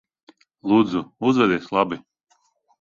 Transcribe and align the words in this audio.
Lūdzu, 0.71 1.03
uzvedies 1.33 1.71
labi. 1.79 2.03